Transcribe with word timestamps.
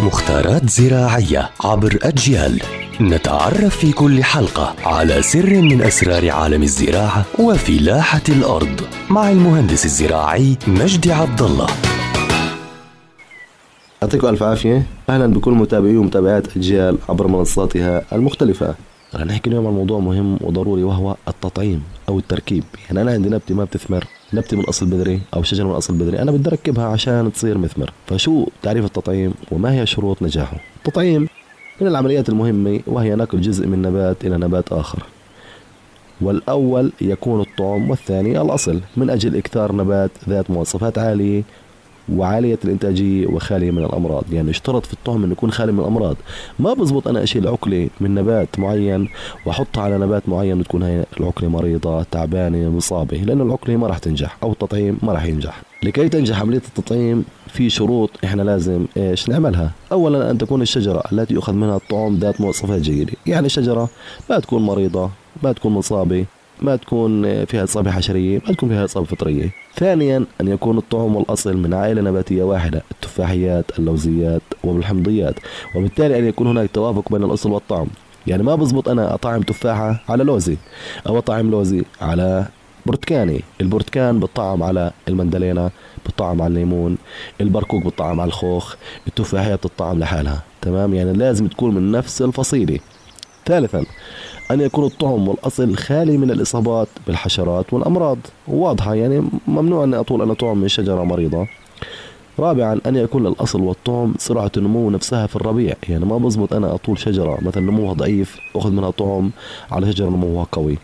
مختارات 0.00 0.70
زراعية 0.70 1.50
عبر 1.64 1.98
أجيال. 2.02 2.60
نتعرف 3.00 3.76
في 3.76 3.92
كل 3.92 4.24
حلقة 4.24 4.74
على 4.84 5.22
سر 5.22 5.62
من 5.62 5.82
أسرار 5.82 6.30
عالم 6.30 6.62
الزراعة 6.62 7.24
وفلاحة 7.38 8.22
الأرض 8.28 8.80
مع 9.10 9.30
المهندس 9.30 9.84
الزراعي 9.84 10.56
مجدي 10.66 11.12
عبد 11.12 11.42
الله. 11.42 11.66
يعطيكم 14.02 14.28
ألف 14.28 14.42
عافية. 14.42 14.86
أهلا 15.10 15.26
بكل 15.26 15.52
متابعي 15.52 15.96
ومتابعات 15.96 16.56
أجيال 16.56 16.98
عبر 17.08 17.26
منصاتها 17.26 18.02
المختلفة. 18.12 18.74
رح 19.14 19.22
نحكي 19.22 19.50
اليوم 19.50 19.66
عن 19.66 19.72
موضوع 19.72 19.98
مهم 19.98 20.38
وضروري 20.40 20.82
وهو 20.82 21.16
التطعيم 21.28 21.82
أو 22.08 22.18
التركيب. 22.18 22.64
يعني 22.86 23.02
أنا 23.02 23.12
عندي 23.12 23.28
نبتة 23.28 23.54
ما 23.54 23.64
بتثمر 23.64 24.04
نبتة 24.34 24.56
من 24.56 24.64
أصل 24.64 24.86
بذري 24.86 25.20
أو 25.34 25.42
شجرة 25.42 25.64
من 25.64 25.74
أصل 25.74 25.94
بذري 25.94 26.22
أنا 26.22 26.30
بدي 26.30 26.50
أركبها 26.50 26.84
عشان 26.84 27.32
تصير 27.32 27.58
مثمر. 27.58 27.92
فشو 28.06 28.46
تعريف 28.62 28.84
التطعيم 28.84 29.34
وما 29.52 29.72
هي 29.72 29.86
شروط 29.86 30.22
نجاحه؟ 30.22 30.56
التطعيم 30.76 31.28
من 31.80 31.86
العمليات 31.86 32.28
المهمة 32.28 32.80
وهي 32.86 33.14
نقل 33.14 33.40
جزء 33.40 33.66
من 33.66 33.82
نبات 33.82 34.24
إلى 34.24 34.36
نبات 34.36 34.72
آخر. 34.72 35.02
والأول 36.20 36.92
يكون 37.00 37.40
الطعم 37.40 37.90
والثاني 37.90 38.40
الأصل 38.40 38.80
من 38.96 39.10
أجل 39.10 39.36
إكثار 39.36 39.72
نبات 39.72 40.10
ذات 40.28 40.50
مواصفات 40.50 40.98
عالية 40.98 41.42
وعالية 42.12 42.58
الإنتاجية 42.64 43.26
وخالية 43.26 43.70
من 43.70 43.84
الأمراض. 43.84 44.24
يعني 44.32 44.50
اشترط 44.50 44.86
في 44.86 44.92
الطعم 44.92 45.24
أنه 45.24 45.32
يكون 45.32 45.50
خالي 45.50 45.72
من 45.72 45.80
الأمراض. 45.80 46.16
ما 46.58 46.74
بزبط 46.74 47.08
أنا 47.08 47.22
أشيل 47.22 47.48
عقلة 47.48 47.88
من 48.00 48.14
نبات 48.14 48.58
معين 48.58 49.08
وأحطها 49.46 49.82
على 49.82 49.98
نبات 49.98 50.28
معين 50.28 50.60
وتكون 50.60 50.82
هي 50.82 51.04
العقلة 51.20 51.48
مريضة 51.48 52.02
تعبانة 52.02 52.70
مصابة 52.70 53.16
لأن 53.16 53.40
العقلة 53.40 53.76
ما 53.76 53.86
راح 53.86 53.98
تنجح 53.98 54.36
أو 54.42 54.52
التطعيم 54.52 54.98
ما 55.02 55.12
راح 55.12 55.24
ينجح. 55.24 55.62
لكي 55.82 56.08
تنجح 56.08 56.40
عملية 56.40 56.62
التطعيم 56.68 57.24
في 57.48 57.70
شروط 57.70 58.10
إحنا 58.24 58.42
لازم 58.42 58.86
إيش 58.96 59.28
نعملها؟ 59.28 59.70
اولا 59.92 60.30
أن 60.30 60.38
تكون 60.38 60.62
الشجرة 60.62 61.02
التي 61.12 61.34
يؤخذ 61.34 61.52
منها 61.52 61.76
الطعم 61.76 62.16
ذات 62.18 62.40
مواصفات 62.40 62.80
جيدة. 62.80 63.12
يعني 63.26 63.48
شجرة 63.48 63.88
ما 64.30 64.38
تكون 64.38 64.62
مريضة 64.62 65.10
ما 65.42 65.52
تكون 65.52 65.72
مصابة 65.72 66.24
ما 66.62 66.76
تكون 66.76 67.44
فيها 67.44 67.64
إصابة 67.64 67.90
حشرية 67.90 68.40
ما 68.46 68.54
تكون 68.54 68.68
فيها 68.68 68.84
إصابة 68.84 69.06
فطرية. 69.06 69.50
ثانيا 69.76 70.24
أن 70.40 70.48
يكون 70.48 70.78
الطعم 70.78 71.16
والأصل 71.16 71.56
من 71.56 71.74
عائلة 71.74 72.02
نباتية 72.02 72.42
واحدة 72.42 72.82
التفاحيات 72.90 73.78
اللوزيات 73.78 74.42
والحمضيات. 74.64 75.34
وبالتالي 75.76 76.18
أن 76.18 76.24
يكون 76.24 76.46
هناك 76.46 76.70
توافق 76.72 77.12
بين 77.12 77.22
الأصل 77.24 77.50
والطعم. 77.50 77.86
يعني 78.26 78.42
ما 78.42 78.54
بزبط 78.54 78.88
أنا 78.88 79.14
أطعم 79.14 79.42
تفاحة 79.42 80.04
على 80.08 80.24
لوزي 80.24 80.56
أو 81.06 81.18
أطعم 81.18 81.50
لوزي 81.50 81.82
على 82.00 82.46
برتكاني. 82.86 83.40
البرتكان 83.60 84.20
بتطعم 84.20 84.62
على 84.62 84.90
المندلينا 85.08 85.70
بتطعم 86.06 86.42
على 86.42 86.50
الليمون. 86.50 86.96
البركوك 87.40 87.86
بتطعم 87.86 88.20
على 88.20 88.28
الخوخ. 88.28 88.74
التفاحية 89.06 89.54
بتطعم 89.54 89.98
لحالها. 89.98 90.42
تمام؟ 90.62 90.94
يعني 90.94 91.12
لازم 91.12 91.46
تكون 91.46 91.74
من 91.74 91.92
نفس 91.92 92.22
الفصيلة. 92.22 92.78
ثالثا 93.46 93.84
أن 94.50 94.60
يكون 94.60 94.84
الطعم 94.84 95.28
والأصل 95.28 95.76
خالي 95.76 96.18
من 96.18 96.30
الإصابات 96.30 96.88
بالحشرات 97.06 97.72
والأمراض. 97.72 98.18
واضحة 98.48 98.94
يعني 98.94 99.24
ممنوع 99.48 99.84
أن 99.84 99.94
أطول 99.94 100.22
أنا 100.22 100.34
طعم 100.34 100.58
من 100.58 100.68
شجرة 100.68 101.04
مريضة. 101.04 101.46
رابعا 102.38 102.80
أن 102.86 102.96
يكون 102.96 103.26
الأصل 103.26 103.60
والطعم 103.60 104.14
سرعة 104.18 104.52
النمو 104.56 104.90
نفسها 104.90 105.26
في 105.26 105.36
الربيع. 105.36 105.74
يعني 105.88 106.04
ما 106.04 106.18
بزبط 106.18 106.52
أنا 106.52 106.74
أطول 106.74 106.98
شجرة 106.98 107.38
مثلا 107.42 107.62
نموها 107.62 107.92
ضعيف 107.92 108.36
أخذ 108.56 108.70
منها 108.70 108.90
طعم 108.90 109.30
على 109.70 109.92
شجرة 109.92 110.06
نموها 110.06 110.46
قوي. 110.52 110.78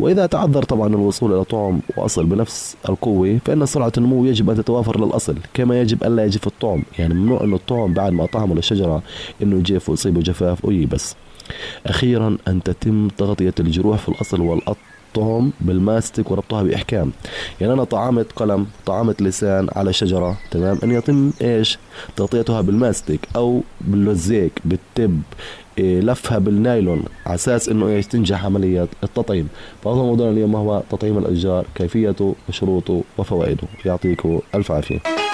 وإذا 0.00 0.26
تعذر 0.26 0.62
طبعا 0.62 0.88
الوصول 0.88 1.32
إلى 1.34 1.44
طعم 1.44 1.80
وأصل 1.96 2.26
بنفس 2.26 2.76
القوة 2.88 3.38
فإن 3.44 3.66
سرعة 3.66 3.92
النمو 3.98 4.24
يجب 4.24 4.50
أن 4.50 4.56
تتوافر 4.56 5.04
للأصل 5.04 5.36
كما 5.54 5.80
يجب 5.80 6.04
أن 6.04 6.16
لا 6.16 6.24
يجف 6.24 6.46
الطعم 6.46 6.82
يعني 6.98 7.14
ممنوع 7.14 7.44
أن 7.44 7.54
الطعم 7.54 7.94
بعد 7.94 8.12
ما 8.12 8.26
طعمه 8.26 8.54
للشجرة 8.54 9.02
أنه 9.42 9.56
يجف 9.56 9.88
ويصيبه 9.88 10.20
جفاف 10.20 10.64
ويبس 10.64 11.16
أخيرا 11.86 12.36
أن 12.48 12.62
تتم 12.62 13.08
تغطية 13.08 13.54
الجروح 13.60 13.98
في 13.98 14.08
الأصل 14.08 14.40
والطعم 14.40 15.52
بالماستك 15.60 16.30
وربطها 16.30 16.62
بإحكام. 16.62 17.12
يعني 17.60 17.72
أنا 17.72 17.84
طعمت 17.84 18.32
قلم 18.32 18.66
طعمت 18.86 19.22
لسان 19.22 19.68
على 19.76 19.92
شجرة 19.92 20.38
تمام؟ 20.50 20.78
أن 20.84 20.90
يتم 20.90 21.30
إيش؟ 21.42 21.78
تغطيتها 22.16 22.60
بالماستك 22.60 23.20
أو 23.36 23.62
باللزيك 23.80 24.52
بالتب. 24.64 25.22
لفها 25.82 26.38
بالنايلون 26.38 27.02
على 27.26 27.34
أساس 27.34 27.68
إنه 27.68 27.88
إيش 27.88 28.06
تنجح 28.06 28.44
عملية 28.44 28.88
التطعيم. 29.04 29.48
فهذا 29.84 29.96
موضوعنا 29.96 30.32
اليوم 30.32 30.56
هو 30.56 30.82
تطعيم 30.90 31.18
الأشجار 31.18 31.66
كيفيته 31.74 32.34
وشروطه 32.48 33.02
وفوائده. 33.18 33.68
يعطيكم 33.84 34.40
ألف 34.54 34.72
عافية. 34.72 35.29